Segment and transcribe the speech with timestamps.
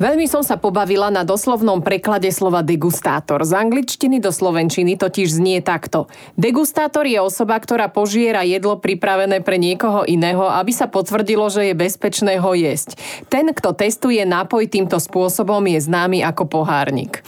[0.00, 3.44] Veľmi som sa pobavila na doslovnom preklade slova degustátor.
[3.44, 6.08] Z angličtiny do slovenčiny totiž znie takto.
[6.34, 11.74] Degustátor je osoba, ktorá požiera jedlo pripravené pre niekoho iného, aby sa potvrdilo, že je
[11.76, 12.96] bezpečné ho jesť.
[13.28, 17.20] Ten, kto testuje nápoj týmto spôsobom, je známy ako pohárnik.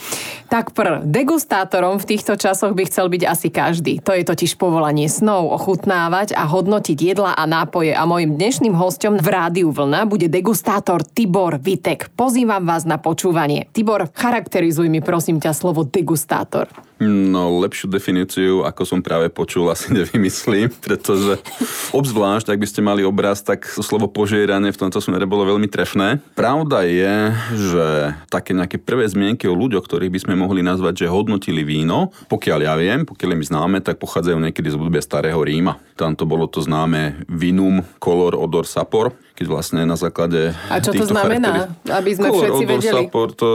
[0.49, 3.97] Tak pr, degustátorom v týchto časoch by chcel byť asi každý.
[4.05, 7.97] To je totiž povolanie snov, ochutnávať a hodnotiť jedla a nápoje.
[7.97, 12.13] A môjim dnešným hostom v Rádiu Vlna bude degustátor Tibor Vitek.
[12.13, 13.67] Pozývam vás na počúvanie.
[13.75, 16.71] Tibor, charakterizuj mi prosím ťa slovo degustátor.
[16.95, 21.43] No, lepšiu definíciu, ako som práve počul, asi nevymyslím, pretože
[21.91, 26.23] obzvlášť, ak by ste mali obraz, tak slovo požieranie v tomto smere bolo veľmi trefné.
[26.39, 31.11] Pravda je, že také nejaké prvé zmienky o ľuďoch, ktorých by sme mohli nazvať, že
[31.11, 35.39] hodnotili víno, pokiaľ ja viem, pokiaľ je mi známe, tak pochádzajú niekedy z obdobia starého
[35.43, 35.75] Ríma.
[35.99, 40.95] Tam to bolo to známe vinum, color, odor, sapor, keď vlastne na základe A čo
[40.95, 43.03] to znamená, aby sme color, všetci odor, vedeli?
[43.03, 43.49] Sapor, to,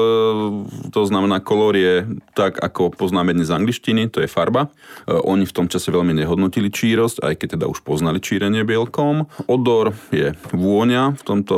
[0.92, 2.04] to znamená, kolor je
[2.36, 4.68] tak, ako poznáme dnes z angličtiny, to je farba.
[5.06, 9.26] E, oni v tom čase veľmi nehodnotili čírosť, aj keď teda už poznali čírenie bielkom.
[9.50, 11.54] Odor je vôňa, v tomto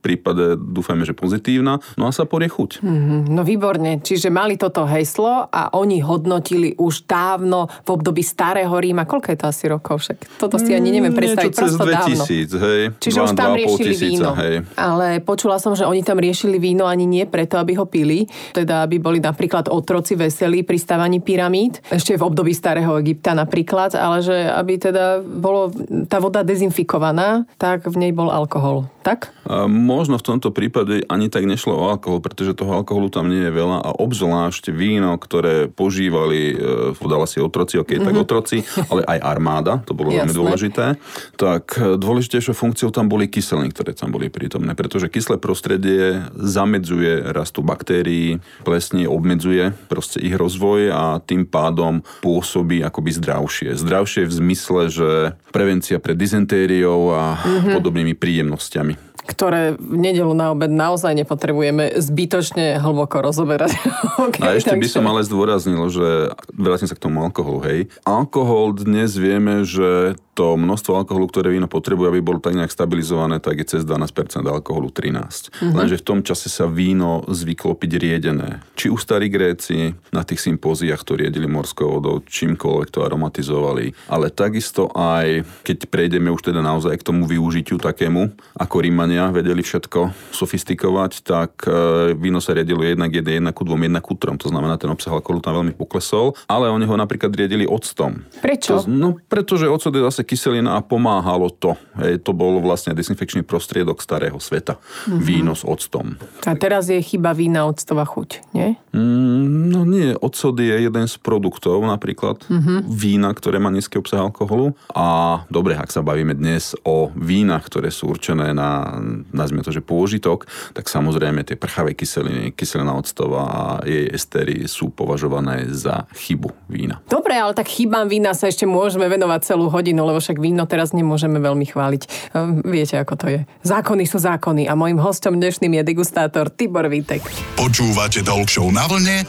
[0.00, 1.78] prípade dúfajme, že pozitívna.
[1.94, 2.70] No a sapor je chuť.
[2.82, 8.72] Mhm, no výborne, čiže mali toto heslo a oni hodnotili už dávno v období starého
[8.72, 9.06] Ríma.
[9.06, 10.18] Koľko je to asi rokov však?
[10.40, 11.52] Toto si ani neviem predstaviť.
[11.52, 12.24] Mm, Niečo cez prosto dávno.
[12.26, 12.82] 2000, hej.
[13.00, 14.30] Čiže Dva, už tam dva a pol riešili tisíca, víno.
[14.36, 14.54] Hej.
[14.76, 18.84] Ale počula som, že oni tam riešili víno ani nie preto, aby ho pili, teda
[18.84, 20.78] aby boli napríklad otroci veselí pri
[21.16, 25.72] stavaní pyramíd, ešte v období starého Egypta napríklad, ale že aby teda bolo
[26.08, 28.88] tá voda dezinfikovaná, tak v nej bol alkohol.
[29.06, 29.30] Tak?
[29.46, 33.46] A možno v tomto prípade ani tak nešlo o alkohol, pretože toho alkoholu tam nie
[33.46, 39.06] je veľa a obzvlášť víno, ktoré požívali, e, podala si otroci, ok, tak otroci, ale
[39.06, 40.98] aj armáda, to bolo veľmi dôležité,
[41.38, 47.30] tak e, dôležitejšou funkciou tam boli kyseliny, ktoré tam boli prítomné, pretože kyslé prostredie zamedzuje
[47.30, 53.78] rastu baktérií, plesní obmedzuje proste ich rozvoj a tým pádom pôsobí akoby zdravšie.
[53.78, 55.08] Zdravšie v zmysle, že
[55.50, 57.22] prevencia pred dizentériou a
[57.64, 58.94] podobnými príjemnosťami.
[59.26, 63.74] ktoré v nedelu na obed naozaj nepotrebujeme zbytočne hlboko rozoberať.
[64.22, 67.80] okay, A ešte by takže- som ale zdôraznil, že vrátim sa k tomu alkoholu, hej.
[68.06, 73.40] Alkohol dnes vieme, že to množstvo alkoholu, ktoré víno potrebuje, aby bolo tak nejak stabilizované,
[73.40, 75.48] tak je cez 12% alkoholu 13.
[75.48, 75.72] Mhm.
[75.72, 78.60] Lenže v tom čase sa víno zvyklo piť riedené.
[78.76, 83.96] Či už starí Gréci na tých sympóziách to riedili morskou vodou, čímkoľvek to aromatizovali.
[84.12, 89.64] Ale takisto aj, keď prejdeme už teda naozaj k tomu využitiu takému, ako Rímania vedeli
[89.64, 94.36] všetko sofistikovať, tak e, víno sa riedilo jednak 1, 1 ku 2, 1 ku 3.
[94.36, 98.26] To znamená, ten obsah alkoholu tam veľmi poklesol, ale oni ho napríklad riedili octom.
[98.44, 98.84] Prečo?
[98.84, 101.78] To, no, pretože ocot je zase kyselina a pomáhalo to.
[102.02, 104.76] Hej, to bol vlastne dezinfekčný prostriedok starého sveta.
[105.06, 105.22] Mhm.
[105.22, 106.18] Víno s octom.
[106.42, 108.74] A teraz je chyba vína octová chuť, nie?
[108.90, 112.90] Mm, no nie, ocot je jeden z produktov napríklad Mhm.
[112.90, 114.74] vína, ktoré má nízky obsah alkoholu.
[114.90, 118.98] A dobre, ak sa bavíme dnes o vínach, ktoré sú určené na,
[119.30, 124.88] nazvime to, že pôžitok, tak samozrejme tie prchavé kyseliny, kyselina octová a jej estery sú
[124.88, 127.04] považované za chybu vína.
[127.06, 130.96] Dobre, ale tak chybám vína sa ešte môžeme venovať celú hodinu, lebo však víno teraz
[130.96, 132.02] nemôžeme veľmi chváliť.
[132.34, 133.40] Ehm, Viete, ako to je.
[133.62, 137.22] Zákony sú zákony a môjim hostom dnešným je degustátor Tibor Vítek.
[137.56, 139.26] Počúvate Talk na vlne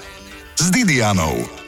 [0.58, 1.67] s Didianou.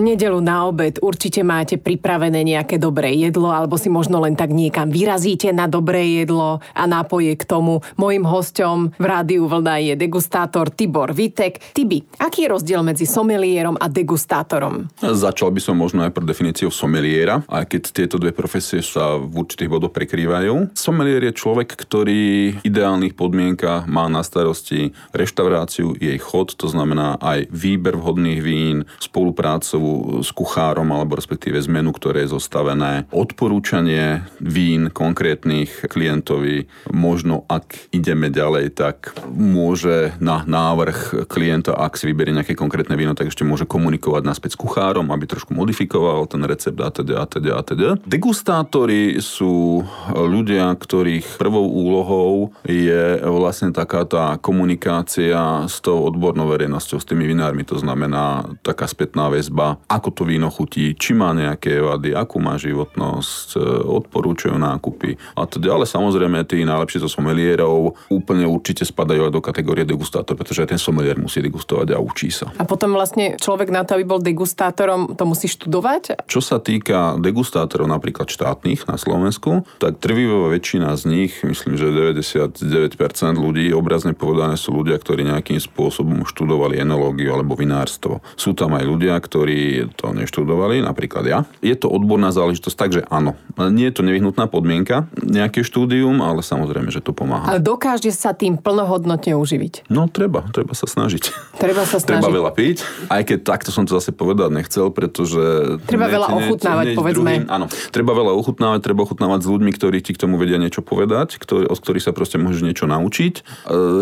[0.00, 4.88] Nedelu na obed určite máte pripravené nejaké dobré jedlo, alebo si možno len tak niekam
[4.88, 7.84] vyrazíte na dobré jedlo a nápoje k tomu.
[8.00, 11.60] Mojím hostom v rádiu Vlna je degustátor Tibor Vitek.
[11.76, 14.88] Tibi, aký je rozdiel medzi somelierom a degustátorom?
[15.04, 19.44] Začal by som možno aj pre definíciou someliéra, aj keď tieto dve profesie sa v
[19.44, 20.72] určitých bodoch prekrývajú.
[20.72, 27.20] Someliér je človek, ktorý v ideálnych podmienkach má na starosti reštauráciu, jej chod, to znamená
[27.20, 29.89] aj výber vhodných vín, spoluprácu
[30.20, 36.68] s kuchárom alebo respektíve z menu, ktoré je zostavené, odporúčanie vín konkrétnych klientovi.
[36.92, 43.16] Možno ak ideme ďalej, tak môže na návrh klienta, ak si vyberie nejaké konkrétne víno,
[43.16, 47.26] tak ešte môže komunikovať naspäť s kuchárom, aby trošku modifikoval ten recept a teda a
[47.26, 47.88] teda a teda.
[48.04, 49.82] Degustátori sú
[50.12, 57.24] ľudia, ktorých prvou úlohou je vlastne taká tá komunikácia s tou odbornou verejnosťou, s tými
[57.24, 57.64] vinármi.
[57.64, 62.58] To znamená taká spätná väzba, ako to víno chutí, či má nejaké vady, akú má
[62.58, 63.60] životnosť, e,
[64.00, 65.76] odporúčajú nákupy a teda.
[65.76, 70.76] Ale samozrejme, tí najlepší zo somelierov úplne určite spadajú aj do kategórie degustátor, pretože aj
[70.76, 72.50] ten somelier musí degustovať a učí sa.
[72.58, 76.26] A potom vlastne človek na to, aby bol degustátorom, to musí študovať?
[76.26, 81.92] Čo sa týka degustátorov napríklad štátnych na Slovensku, tak trvivá väčšina z nich, myslím, že
[81.92, 88.24] 99% ľudí, obrazne povedané sú ľudia, ktorí nejakým spôsobom študovali enológiu alebo vinárstvo.
[88.34, 89.59] Sú tam aj ľudia, ktorí
[89.96, 91.38] to neštudovali, napríklad ja.
[91.60, 93.36] Je to odborná záležitosť, takže áno.
[93.56, 97.50] Nie je to nevyhnutná podmienka, nejaké štúdium, ale samozrejme, že to pomáha.
[97.50, 99.90] Ale dokáže sa tým plnohodnotne uživiť?
[99.92, 101.56] No treba, treba sa snažiť.
[101.60, 102.22] Treba sa snažiť.
[102.22, 102.76] Treba veľa piť,
[103.12, 105.76] aj keď takto som to zase povedať nechcel, pretože...
[105.84, 107.44] Treba veľa ochutnávať, povedzme.
[107.44, 110.80] Druhým, áno, treba veľa ochutnávať, treba ochutnávať s ľuďmi, ktorí ti k tomu vedia niečo
[110.80, 113.34] povedať, ktorý, od ktorých sa proste môžeš niečo naučiť.
[113.36, 113.42] E,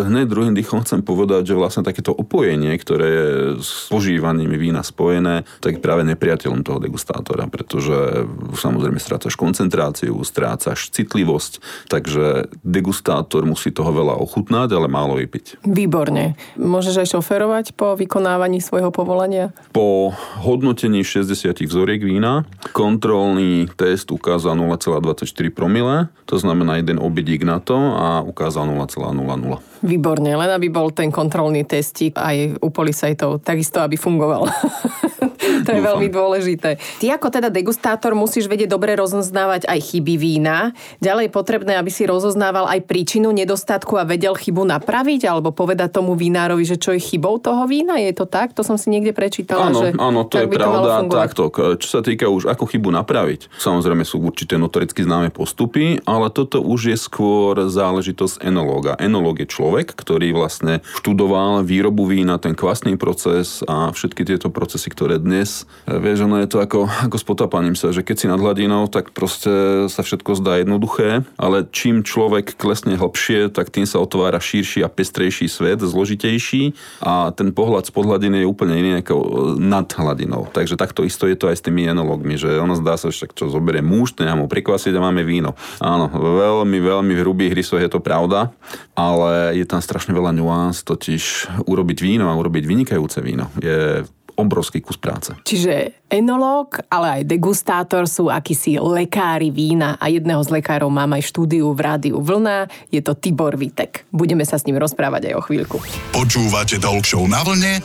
[0.07, 3.29] hneď druhým dýchom chcem povedať, že vlastne takéto opojenie, ktoré je
[3.65, 11.53] s požívaním vína spojené, tak práve nepriateľom toho degustátora, pretože samozrejme strácaš koncentráciu, strácaš citlivosť,
[11.91, 15.65] takže degustátor musí toho veľa ochutnať, ale málo vypiť.
[15.67, 16.39] Výborne.
[16.59, 19.51] Môžeš aj šoferovať po vykonávaní svojho povolania?
[19.73, 27.59] Po hodnotení 60 vzoriek vína kontrolný test ukázal 0,24 promile, to znamená jeden obidík na
[27.59, 29.59] to a ukázal 0,00.
[29.85, 34.51] Výborne, len aby bol ten kontrolný testík aj u policajtov, takisto aby fungoval.
[35.67, 36.81] to je veľmi dôležité.
[36.99, 40.73] Ty ako teda degustátor musíš vedieť dobre rozoznávať aj chyby vína.
[41.05, 46.01] Ďalej je potrebné, aby si rozoznával aj príčinu nedostatku a vedel chybu napraviť alebo povedať
[46.01, 48.01] tomu vinárovi, že čo je chybou toho vína.
[48.01, 48.57] Je to tak?
[48.57, 49.69] To som si niekde prečítala.
[49.69, 51.05] Áno, že áno to je pravda.
[51.05, 51.43] To takto,
[51.77, 53.53] čo sa týka už ako chybu napraviť.
[53.61, 58.97] Samozrejme sú určité notoricky známe postupy, ale toto už je skôr záležitosť enológa.
[58.97, 64.89] Enológ je človek, ktorý vlastne študoval výrobu vína, ten kvasný proces a všetky tieto procesy,
[64.89, 68.41] ktoré dnes, vieš, ono je to ako, ako s potapaním sa, že keď si nad
[68.41, 74.01] hladinou, tak proste sa všetko zdá jednoduché, ale čím človek klesne hlbšie, tak tým sa
[74.01, 76.73] otvára širší a pestrejší svet, zložitejší
[77.05, 79.17] a ten pohľad z podhladiny je úplne iný ako
[79.59, 80.47] nad hladinou.
[80.49, 83.51] Takže takto isto je to aj s tými enologmi, že ono zdá sa, že čo
[83.51, 85.59] zoberie muž, ten ho prekvasiť a máme víno.
[85.83, 88.55] Áno, veľmi, veľmi v hrubých rysoch je to pravda,
[88.95, 91.23] ale je tam strašne veľa nuans, totiž
[91.67, 94.07] urobiť víno a urobiť vynikajúce víno je
[94.39, 95.35] obrovský kus práce.
[95.43, 101.27] Čiže enológ, ale aj degustátor sú akísi lekári vína a jedného z lekárov mám aj
[101.27, 104.07] štúdiu v rádiu Vlna, je to Tibor Vitek.
[104.15, 105.83] Budeme sa s ním rozprávať aj o chvíľku.
[106.15, 107.83] Počúvate Talk na vlne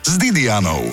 [0.00, 0.88] s Didianou.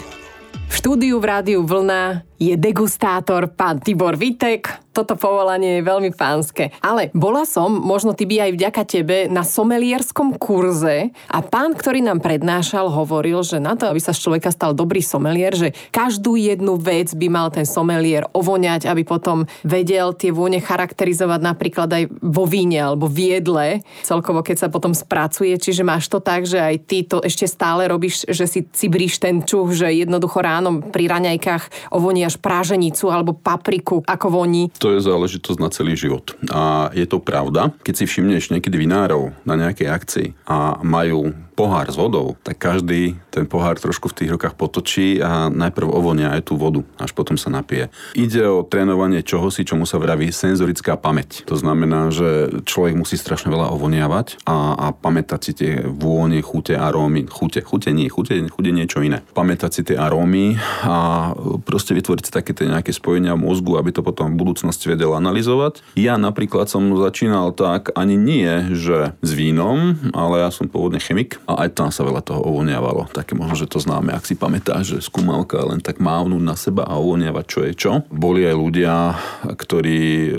[0.68, 6.74] V štúdiu v rádiu Vlna je degustátor pán Tibor Vitek, toto povolanie je veľmi pánske.
[6.82, 12.02] Ale bola som, možno ty by aj vďaka tebe, na somelierskom kurze a pán, ktorý
[12.02, 16.34] nám prednášal, hovoril, že na to, aby sa z človeka stal dobrý somelier, že každú
[16.34, 22.04] jednu vec by mal ten somelier ovoňať, aby potom vedel tie vône charakterizovať napríklad aj
[22.18, 25.54] vo víne alebo v jedle, celkovo keď sa potom spracuje.
[25.62, 29.46] Čiže máš to tak, že aj ty to ešte stále robíš, že si cibríš ten
[29.46, 31.94] čuch, že jednoducho ráno pri raňajkách
[32.28, 34.68] ovoniaš práženicu alebo papriku, ako voní.
[34.84, 36.36] To je záležitosť na celý život.
[36.52, 41.90] A je to pravda, keď si všimneš niekedy vinárov na nejakej akcii a majú pohár
[41.90, 46.54] s vodou, tak každý ten pohár trošku v tých rukách potočí a najprv ovonia aj
[46.54, 47.90] tú vodu, až potom sa napije.
[48.14, 51.42] Ide o trénovanie čohosi, čomu sa vraví senzorická pamäť.
[51.50, 56.78] To znamená, že človek musí strašne veľa ovoniavať a, a pamätať si tie vône, chute,
[56.78, 57.26] arómy.
[57.26, 59.26] Chute, chute nie, chute, chute niečo iné.
[59.34, 61.34] Pamätať si tie arómy a
[61.66, 65.18] proste vytvoriť si také tie nejaké spojenia v mozgu, aby to potom v budúcnosti vedel
[65.18, 65.82] analyzovať.
[65.98, 71.42] Ja napríklad som začínal tak ani nie, že s vínom, ale ja som pôvodne chemik
[71.48, 73.08] a aj tam sa veľa toho ovoniavalo.
[73.16, 76.84] Také možno, že to známe, ak si pamätáš, že skúmalka len tak mávnuť na seba
[76.84, 77.92] a ovoniavať čo je čo.
[78.12, 79.16] Boli aj ľudia,
[79.56, 80.30] ktorí e,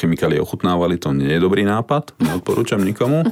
[0.00, 3.28] chemikálie ochutnávali, to nie je dobrý nápad, neodporúčam nikomu.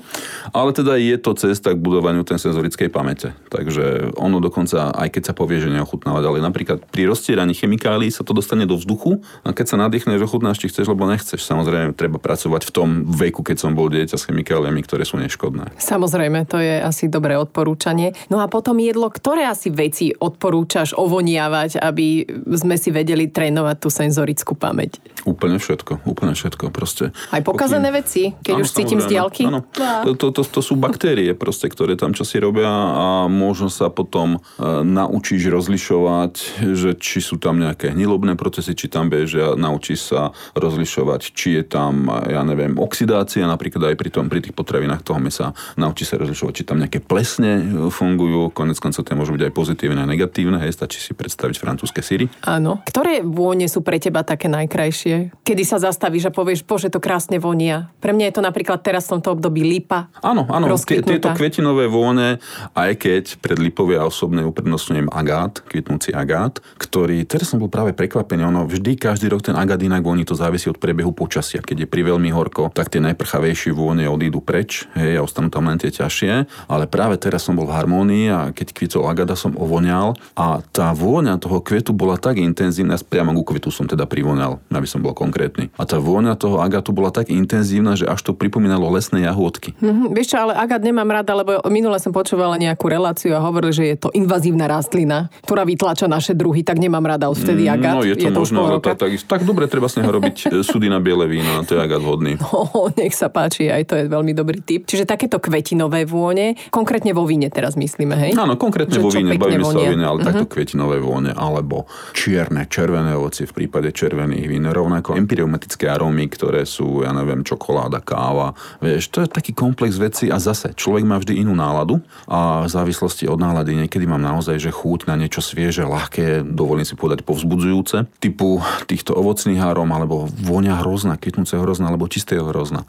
[0.52, 3.32] Ale teda je to cesta k budovaniu ten senzorickej pamäte.
[3.48, 8.20] Takže ono dokonca, aj keď sa povie, že neochutnávať, ale napríklad pri roztieraní chemikálií sa
[8.20, 11.40] to dostane do vzduchu a keď sa nadýchneš, ochutnáš, či chceš, lebo nechceš.
[11.40, 15.72] Samozrejme, treba pracovať v tom veku, keď som bol dieťa s chemikáliami, ktoré sú neškodné.
[15.80, 18.10] Samozrejme, to je asi dobré odporúčanie.
[18.26, 22.26] No a potom jedlo, ktoré asi veci odporúčaš ovoniavať, aby
[22.58, 24.98] sme si vedeli trénovať tú senzorickú pamäť?
[25.22, 26.74] Úplne všetko, úplne všetko.
[26.74, 27.14] Proste.
[27.30, 27.98] Aj pokazané pokým...
[28.02, 29.46] veci, keď áno, už cítim z diaľky?
[29.46, 29.62] Áno.
[29.70, 34.36] To, to, to, to sú baktérie, proste, ktoré tam čosi robia a možno sa potom
[34.36, 34.38] e,
[34.82, 41.20] naučíš rozlišovať, že či sú tam nejaké hnilobné procesy, či tam bežia, naučíš sa rozlišovať,
[41.30, 45.52] či je tam, ja neviem, oxidácia, napríklad aj pri, tom, pri tých potravinách toho mesa,
[45.76, 47.60] naučíš sa rozlišovať, či tam nejaké plesne
[47.92, 52.00] fungujú, konec koncov to môžu byť aj pozitívne a negatívne, hej, stačí si predstaviť francúzske
[52.00, 52.26] síry.
[52.44, 52.80] Áno.
[52.88, 55.44] Ktoré vône sú pre teba také najkrajšie?
[55.44, 57.92] Kedy sa zastavíš a povieš, bože, to krásne vonia.
[58.00, 60.08] Pre mňa je to napríklad teraz v tomto období lipa.
[60.24, 62.40] Áno, áno, tie, tieto kvetinové vône,
[62.72, 67.92] aj keď pred lipou ja osobne uprednostňujem agát, kvitnúci agát, ktorý, teraz som bol práve
[67.92, 71.60] prekvapený, ono vždy každý rok ten agát inak voní, to závisí od priebehu počasia.
[71.60, 75.68] Keď je pri veľmi horko, tak tie najprchavejšie vône odídu preč, hej, a ostanú tam
[75.68, 76.32] len tie ťažšie,
[76.70, 80.94] ale práve teraz som bol v harmónii a keď kvitol agada som ovoňal a tá
[80.94, 85.10] vôňa toho kvetu bola tak intenzívna, priamo ku kvetu som teda privoňal, aby som bol
[85.10, 85.74] konkrétny.
[85.74, 89.74] A tá vôňa toho agatu bola tak intenzívna, že až to pripomínalo lesné jahôdky.
[89.82, 90.14] Mm-hmm.
[90.14, 93.84] Vieš čo, ale agát nemám rada, lebo minule som počúvala nejakú reláciu a hovorili, že
[93.90, 97.94] je to invazívna rastlina, ktorá vytlača naše druhy, tak nemám rada odvtedy mm, agát.
[97.98, 100.36] No je to, je to možno, ale tak, tak, tak, dobre, treba s neho robiť
[100.46, 102.38] e, sudy na biele víno, to je agát vhodný.
[102.54, 104.86] No, nech sa páči, aj to je veľmi dobrý tip.
[104.86, 108.30] Čiže takéto kvetinové vône, konkrétne vo víne teraz myslíme, hej?
[108.34, 110.28] Áno, konkrétne že vo víne, bavíme sa o víne, ale uh-huh.
[110.34, 116.66] takto kvetinové vône, alebo čierne, červené ovocie v prípade červených vín, rovnako empiriomatické arómy, ktoré
[116.66, 121.22] sú, ja neviem, čokoláda, káva, vieš, to je taký komplex veci a zase človek má
[121.22, 125.38] vždy inú náladu a v závislosti od nálady niekedy mám naozaj, že chuť na niečo
[125.38, 128.58] svieže, ľahké, dovolím si povedať povzbudzujúce, typu
[128.90, 132.88] týchto ovocných arom alebo vonia hrozna, kytnúce hrozna alebo čistého hrozna e,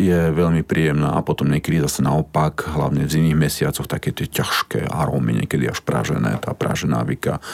[0.00, 4.88] je veľmi príjemná a potom niekedy zase naopak, hlavne v zimných mesiacoch, také tie ťažké
[4.88, 7.44] arómy, niekedy až pražené, tá pražená vika.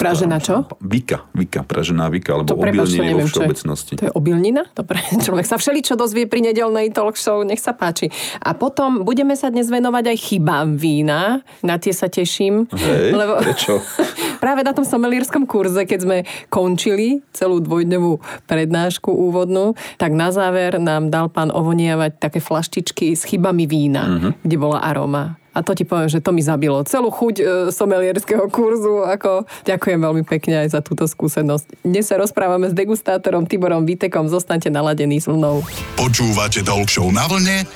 [0.00, 0.64] Pražená čo?
[0.80, 4.00] Vika, vika, pražená vika, alebo obilniny vo všeobecnosti.
[4.00, 4.64] To je obilnina?
[4.72, 8.08] Dobre, človek sa všeličo dozvie pri nedelnej talk show, nech sa páči.
[8.40, 12.64] A potom budeme sa dnes venovať aj chybám vína, na tie sa teším.
[12.72, 13.44] Hej, lebo...
[13.44, 13.84] prečo?
[14.44, 16.16] práve na tom somelierskom kurze, keď sme
[16.52, 23.24] končili celú dvojdňovú prednášku úvodnú, tak na záver nám dal pán ovoniavať také flaštičky s
[23.24, 24.30] chybami vína, uh-huh.
[24.44, 25.34] kde bola aroma.
[25.54, 29.06] A to ti poviem, že to mi zabilo celú chuť e, somelierského kurzu.
[29.06, 31.86] Ako, ďakujem veľmi pekne aj za túto skúsenosť.
[31.86, 34.26] Dnes sa rozprávame s degustátorom Tiborom Vitekom.
[34.26, 35.62] Zostaňte naladení s vlnou.
[35.98, 37.66] Počúvate Talk na vlne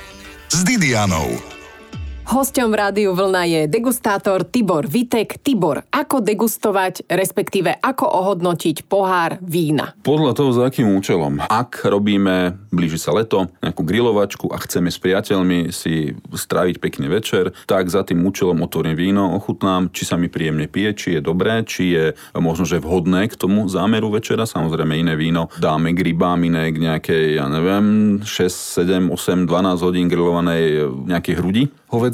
[0.50, 1.57] s Didianou.
[2.28, 5.40] Hosťom v rádiu Vlna je degustátor Tibor Vitek.
[5.40, 9.96] Tibor, ako degustovať, respektíve ako ohodnotiť pohár vína?
[10.04, 11.40] Podľa toho, za akým účelom.
[11.48, 17.56] Ak robíme, blíži sa leto, nejakú grilovačku a chceme s priateľmi si stráviť pekný večer,
[17.64, 21.64] tak za tým účelom otvorím víno, ochutnám, či sa mi príjemne pije, či je dobré,
[21.64, 22.04] či je
[22.36, 24.44] možno, že vhodné k tomu zámeru večera.
[24.44, 28.28] Samozrejme iné víno dáme k rybám, iné k nejakej, ja neviem, 6,
[28.84, 31.64] 7, 8, 12 hodín grillovanej nejakej hrudi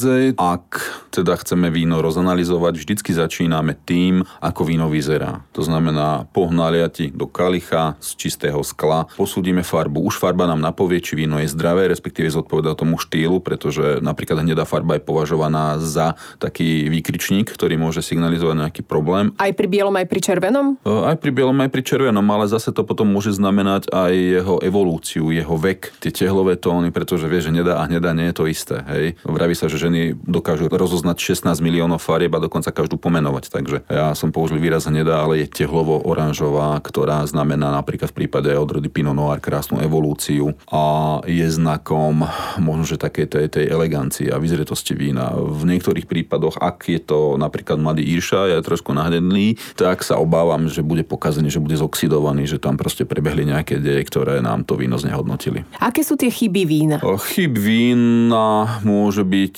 [0.05, 0.37] hovedzej.
[0.37, 0.69] Ak
[1.09, 5.47] teda chceme víno rozanalizovať, vždycky začíname tým, ako víno vyzerá.
[5.57, 10.05] To znamená, pohnaliati do kalicha z čistého skla, posúdime farbu.
[10.05, 14.67] Už farba nám napovie, či víno je zdravé, respektíve zodpoveda tomu štýlu, pretože napríklad hnedá
[14.67, 19.31] farba je považovaná za taký výkričník, ktorý môže signalizovať nejaký problém.
[19.39, 20.67] Aj pri bielom, aj pri červenom?
[20.83, 25.31] Aj pri bielom, aj pri červenom, ale zase to potom môže znamenať aj jeho evolúciu,
[25.31, 28.83] jeho vek, tie tehlové tóny, pretože vie, že hnedá a hnedá nie je to isté.
[28.91, 29.15] Hej.
[29.23, 29.94] Vraví sa, že ženy
[30.27, 33.45] dokážu rozoznať 16 miliónov farieb a dokonca každú pomenovať.
[33.53, 38.91] Takže ja som použil výraz hnedá, ale je tehlovo-oranžová, ktorá znamená napríklad v prípade odrody
[38.91, 42.27] Pinot Noir krásnu evolúciu a je znakom
[42.59, 45.35] možno, že také tej, tej elegancie a vyzretosti vína.
[45.35, 50.67] V niektorých prípadoch, ak je to napríklad mladý Irša, je trošku nahnedný, tak sa obávam,
[50.67, 54.75] že bude pokazený, že bude zoxidovaný, že tam proste prebehli nejaké deje, ktoré nám to
[54.75, 55.63] víno znehodnotili.
[55.79, 56.97] Aké sú tie chyby vína?
[57.05, 59.57] Chyb vína môže byť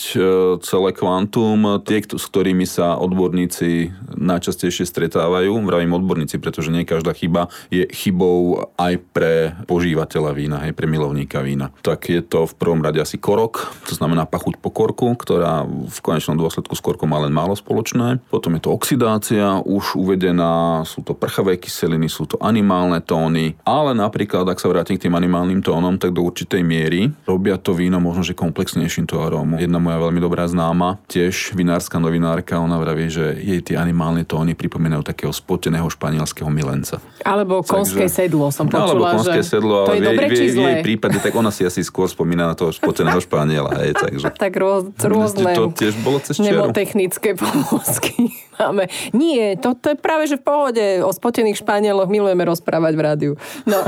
[0.62, 1.82] celé kvantum.
[1.82, 8.70] Tie, s ktorými sa odborníci najčastejšie stretávajú, vravím odborníci, pretože nie každá chyba je chybou
[8.80, 11.72] aj pre požívateľa vína, aj pre milovníka vína.
[11.84, 15.98] Tak je to v prvom rade asi korok, to znamená pachuť po korku, ktorá v
[16.00, 18.18] konečnom dôsledku s korkom má len málo spoločné.
[18.32, 23.92] Potom je to oxidácia, už uvedená, sú to prchavé kyseliny, sú to animálne tóny, ale
[23.96, 27.98] napríklad, ak sa vrátim k tým animálnym tónom, tak do určitej miery robia to víno
[28.02, 29.58] možno, že komplexnejším to arómu.
[29.58, 34.54] Jedna moja veľmi dobrá známa, tiež vinárska novinárka, ona vraví, že jej tie animálne tóny
[34.54, 37.02] pripomínajú takého spoteného španielského milenca.
[37.26, 40.78] Alebo konské Takže, sedlo som počula, Alebo konské že sedlo, ale v, jej, v, jej
[40.86, 43.74] prípade, tak ona si asi skôr spomína na toho spoteného španiela.
[43.82, 44.26] Hej, takže.
[44.38, 46.38] tak rôz, rôzne to tiež bolo cez
[46.76, 48.88] technické pomôcky máme.
[49.16, 50.84] Nie, to, to je práve, že v pohode.
[51.00, 53.32] O spotených Španieloch milujeme rozprávať v rádiu.
[53.64, 53.80] No.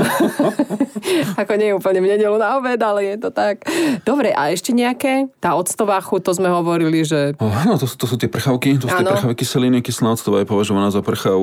[1.41, 3.65] Ako nie úplne v nedelu na obed, ale je to tak.
[4.05, 5.29] Dobre, a ešte nejaké?
[5.37, 7.37] Tá octová chuť, to sme hovorili, že...
[7.37, 10.49] Oh, no, to, to sú tie prchavky, to sú tie prchavky kyseliny, kyselná octová je
[10.49, 11.37] považovaná za prchav,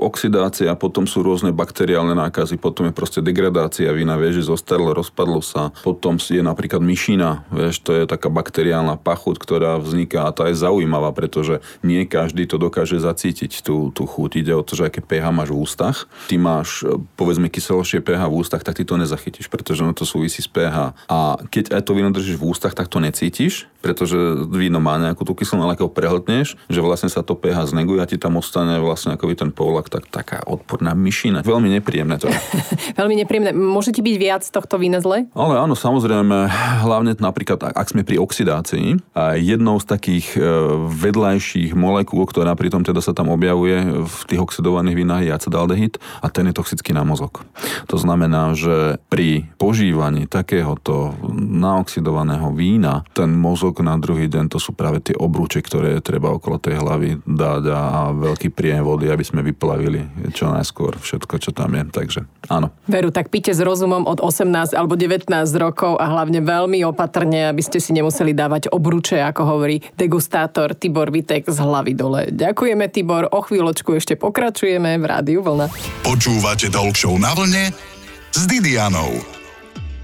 [0.00, 5.44] oxidácia, potom sú rôzne bakteriálne nákazy, potom je proste degradácia vína, vieš, že zostarlo, rozpadlo
[5.44, 10.46] sa, potom je napríklad myšina, vieš, to je taká bakteriálna pachuť, ktorá vzniká a tá
[10.46, 14.30] je zaujímavá, pretože nie každý to dokáže zacítiť, tú, tú chuť.
[14.38, 16.06] Ide o to, že aké pH máš v ústach.
[16.30, 16.86] Ty máš,
[17.18, 20.94] povedzme, kyselošie pH v ústach, tak ty to nezachytíš, pretože ono to súvisí s pH.
[21.10, 21.18] A
[21.50, 24.05] keď aj to víno držíš v ústach, tak to necítiš, pretože
[24.52, 28.06] víno má nejakú tú kyselinu, ale ako prehltneš, že vlastne sa to pH zneguje a
[28.06, 31.42] ti tam ostane vlastne ako ten povlak, tak taká odporná myšina.
[31.42, 32.30] Veľmi nepríjemné to.
[33.00, 33.50] Veľmi nepríjemné.
[33.52, 35.28] Môže ti byť viac tohto vína zle?
[35.34, 36.48] Ale áno, samozrejme,
[36.84, 40.40] hlavne napríklad, ak sme pri oxidácii, a jednou z takých e,
[40.92, 46.26] vedľajších molekúl, ktorá pritom teda sa tam objavuje v tých oxidovaných vínach je acetaldehyd a
[46.28, 47.44] ten je toxický na mozog.
[47.88, 54.72] To znamená, že pri požívaní takéhoto naoxidovaného vína ten mozog na druhý deň to sú
[54.72, 57.80] práve tie obrúče, ktoré treba okolo tej hlavy dať a
[58.12, 61.82] veľký príjem vody, aby sme vyplavili čo najskôr všetko, čo tam je.
[61.90, 62.72] Takže áno.
[62.86, 67.62] Veru, tak píte s rozumom od 18 alebo 19 rokov a hlavne veľmi opatrne, aby
[67.62, 72.22] ste si nemuseli dávať obruče, ako hovorí degustátor Tibor Vitek z hlavy dole.
[72.32, 75.68] Ďakujeme Tibor, o chvíľočku ešte pokračujeme v Rádiu Vlna.
[76.06, 77.70] Počúvate Talk na vlne
[78.32, 79.35] s Didianou.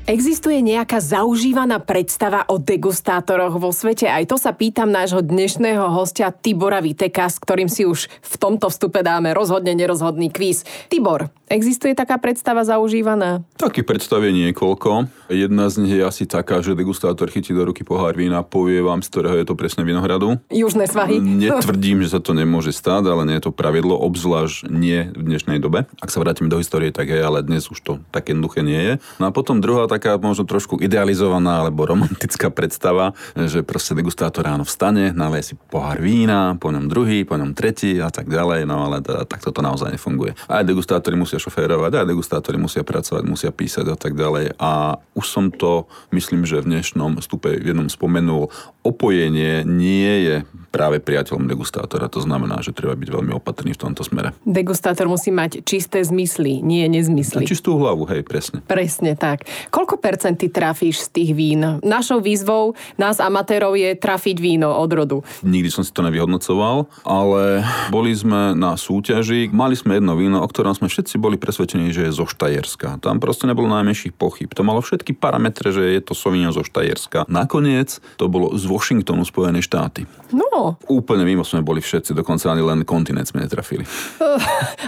[0.02, 4.10] Existuje nejaká zaužívaná predstava o degustátoroch vo svete?
[4.10, 8.66] Aj to sa pýtam nášho dnešného hostia Tibora Viteka, s ktorým si už v tomto
[8.66, 10.66] vstupe dáme rozhodne nerozhodný kvíz.
[10.90, 13.46] Tibor, existuje taká predstava zaužívaná?
[13.54, 15.06] Taký predstav je niekoľko.
[15.30, 19.06] Jedna z nich je asi taká, že degustátor chytí do ruky pohár vína, povie vám,
[19.06, 20.42] z ktorého je to presne vinohradu.
[20.50, 21.22] Južné svahy.
[21.46, 25.62] Netvrdím, že sa to nemôže stať, ale nie je to pravidlo, obzvlášť nie v dnešnej
[25.62, 25.86] dobe.
[26.02, 28.94] Ak sa vrátime do histórie, tak je, ale dnes už to také jednoduché nie je.
[29.22, 34.64] No a potom druhá taká možno trošku idealizovaná alebo romantická predstava, že proste degustátor ráno
[34.64, 38.88] vstane, naleje si pohár vína, po ňom druhý, po ňom tretí a tak ďalej, no
[38.88, 40.32] ale teda, takto to naozaj nefunguje.
[40.48, 44.56] Aj degustátori musia šoférovať, aj degustátori musia pracovať, musia písať a tak ďalej.
[44.56, 48.48] A už som to, myslím, že v dnešnom stupe v jednom spomenul,
[48.86, 50.36] opojenie nie je
[50.72, 52.08] práve priateľom degustátora.
[52.08, 54.32] To znamená, že treba byť veľmi opatrný v tomto smere.
[54.48, 57.44] Degustátor musí mať čisté zmysly, nie nezmysly.
[57.44, 58.64] čistú hlavu, hej, presne.
[58.64, 59.44] Presne tak.
[59.68, 61.62] Koľko percent ty trafíš z tých vín?
[61.82, 65.18] Našou výzvou nás amatérov je trafiť víno od rodu.
[65.42, 70.48] Nikdy som si to nevyhodnocoval, ale boli sme na súťaži, mali sme jedno víno, o
[70.48, 73.02] ktorom sme všetci boli presvedčení, že je zo Štajerska.
[73.02, 74.50] Tam proste nebolo najmenších pochyb.
[74.54, 77.26] To malo všetky parametre, že je to Sauvignon zo Štajerska.
[77.30, 80.04] Nakoniec to bolo z Washingtonu, Spojené štáty.
[80.32, 80.76] No.
[80.88, 83.84] Úplne mimo sme boli všetci, dokonca ani len kontinent sme netrafili.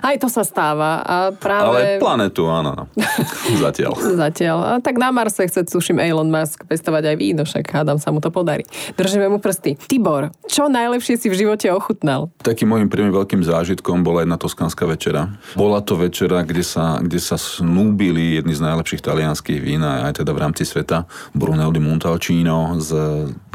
[0.00, 1.00] Aj to sa stáva.
[1.04, 1.64] A práve...
[1.64, 2.72] Ale planetu, áno.
[2.74, 3.04] No.
[3.64, 3.92] Zatiaľ.
[3.96, 4.58] Zatiaľ.
[4.64, 8.20] A tak na Marse chce, tuším, Elon Musk pestovať aj víno, však hádam sa mu
[8.20, 8.68] to podarí.
[9.00, 9.80] Držíme mu prsty.
[9.80, 12.28] Tibor, čo najlepšie si v živote ochutnal?
[12.44, 15.32] Takým môjim prvým veľkým zážitkom bola jedna toskánska večera.
[15.56, 20.36] Bola to večera, kde sa, kde sa snúbili jedni z najlepších talianských vín, aj teda
[20.36, 22.92] v rámci sveta, Brunel di Montalcino s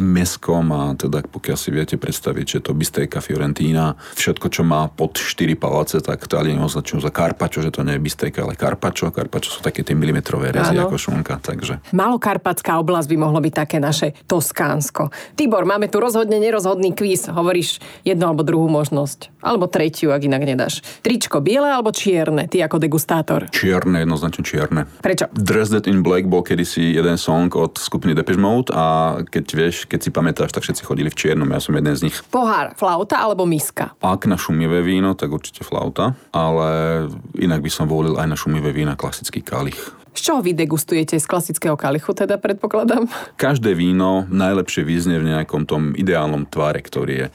[0.01, 5.19] meskom a teda pokiaľ si viete predstaviť, že to bistejka Fiorentína, všetko, čo má pod
[5.19, 9.11] 4 palace, tak Taliani označujú za karpačo, že to nie je bistejka, ale karpačo.
[9.11, 10.87] Karpačo sú také tie milimetrové rezy ano.
[10.87, 11.35] ako šunka.
[11.43, 11.73] Takže.
[11.91, 15.11] Malokarpatská oblasť by mohlo byť také naše Toskánsko.
[15.35, 17.27] Tibor, máme tu rozhodne nerozhodný kvíz.
[17.27, 19.43] Hovoríš jednu alebo druhú možnosť.
[19.43, 20.79] Alebo tretiu, ak inak nedáš.
[21.03, 23.51] Tričko biele alebo čierne, ty ako degustátor?
[23.51, 24.81] Čierne, jednoznačne čierne.
[25.03, 25.27] Prečo?
[25.35, 29.99] Dressed in Black bol kedysi jeden song od skupiny Depeche Mode a keď vieš, keď
[29.99, 32.15] si pamätáš, tak všetci chodili v čiernom, ja som jeden z nich.
[32.31, 33.95] Pohár, flauta alebo miska?
[34.03, 37.07] Ak na šumivé víno, tak určite flauta, ale
[37.39, 39.79] inak by som volil aj na šumivé vína klasický kalich.
[40.19, 41.15] Z čoho vy degustujete?
[41.15, 43.07] Z klasického kalichu teda predpokladám?
[43.39, 47.27] Každé víno najlepšie vyznie v nejakom tom ideálnom tvare, ktorý je.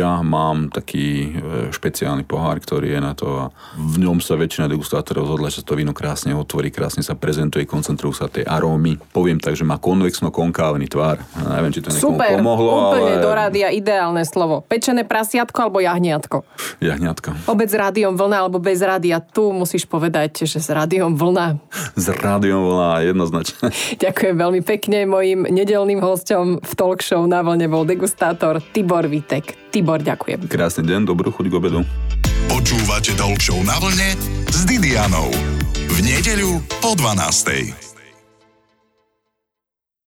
[0.00, 3.44] Ja mám taký e, špeciálny pohár, ktorý je na to a
[3.76, 8.16] v ňom sa väčšina degustátorov rozhodla, že to víno krásne otvorí, krásne sa prezentuje, koncentrujú
[8.16, 8.96] sa tie arómy.
[9.12, 11.20] Poviem tak, že má konvexno-konkávny tvar.
[11.36, 13.22] Ja neviem, či to niekomu Super, pomohlo, úplne ale...
[13.22, 14.64] do rádia ideálne slovo.
[14.64, 16.42] Pečené prasiatko alebo jahniatko?
[16.80, 17.52] Jahniatko.
[17.52, 19.20] Obec s rádiom vlna alebo bez rádia.
[19.20, 21.60] Tu musíš povedať, že s rádiom vlna.
[22.00, 23.74] Z rádiom volá jednoznačne.
[24.04, 25.02] Ďakujem veľmi pekne.
[25.10, 29.70] Mojim nedelným hostom v talk show na vlne bol degustátor Tibor Vitek.
[29.74, 30.46] Tibor, ďakujem.
[30.46, 31.80] Krásny deň, dobrú chuť k obedu.
[32.50, 34.14] Počúvate talk show na vlne
[34.50, 35.30] s Didianou.
[35.90, 37.89] V nedeľu po 12.